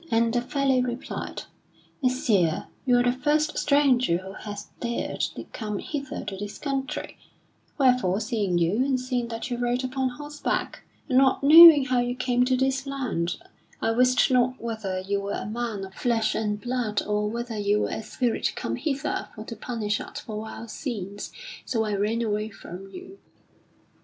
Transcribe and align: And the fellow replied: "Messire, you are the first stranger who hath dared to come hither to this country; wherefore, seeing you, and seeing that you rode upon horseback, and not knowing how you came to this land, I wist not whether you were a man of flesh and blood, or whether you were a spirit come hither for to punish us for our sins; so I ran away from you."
And 0.09 0.33
the 0.33 0.41
fellow 0.41 0.81
replied: 0.81 1.43
"Messire, 2.01 2.65
you 2.87 2.97
are 2.97 3.03
the 3.03 3.11
first 3.11 3.55
stranger 3.59 4.17
who 4.17 4.33
hath 4.33 4.71
dared 4.79 5.21
to 5.35 5.43
come 5.53 5.77
hither 5.77 6.25
to 6.25 6.35
this 6.37 6.57
country; 6.57 7.19
wherefore, 7.77 8.19
seeing 8.19 8.57
you, 8.57 8.77
and 8.77 8.99
seeing 8.99 9.27
that 9.27 9.51
you 9.51 9.59
rode 9.59 9.83
upon 9.83 10.09
horseback, 10.09 10.81
and 11.07 11.19
not 11.19 11.43
knowing 11.43 11.85
how 11.85 11.99
you 11.99 12.15
came 12.15 12.43
to 12.45 12.57
this 12.57 12.87
land, 12.87 13.35
I 13.79 13.91
wist 13.91 14.31
not 14.31 14.59
whether 14.59 14.97
you 15.01 15.21
were 15.21 15.33
a 15.33 15.45
man 15.45 15.85
of 15.85 15.93
flesh 15.93 16.33
and 16.33 16.59
blood, 16.59 17.03
or 17.03 17.29
whether 17.29 17.59
you 17.59 17.81
were 17.81 17.89
a 17.89 18.01
spirit 18.01 18.53
come 18.55 18.77
hither 18.77 19.27
for 19.35 19.45
to 19.45 19.55
punish 19.55 20.01
us 20.01 20.21
for 20.21 20.47
our 20.49 20.67
sins; 20.67 21.31
so 21.63 21.83
I 21.83 21.93
ran 21.93 22.23
away 22.23 22.49
from 22.49 22.89
you." 22.89 23.19